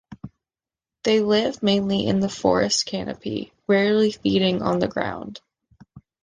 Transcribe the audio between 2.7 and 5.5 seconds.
canopy, rarely feeding on the ground.